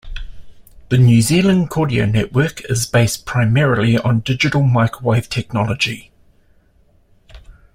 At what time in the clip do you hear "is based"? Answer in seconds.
2.67-3.27